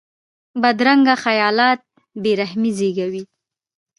[0.61, 1.81] بدرنګه خیالات
[2.21, 3.23] بې رحمي زېږوي